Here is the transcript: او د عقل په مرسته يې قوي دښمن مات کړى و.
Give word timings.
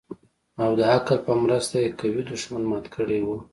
او 0.63 0.69
د 0.79 0.81
عقل 0.93 1.17
په 1.27 1.31
مرسته 1.43 1.75
يې 1.83 1.89
قوي 1.99 2.21
دښمن 2.31 2.63
مات 2.71 2.85
کړى 2.95 3.19
و. 3.25 3.27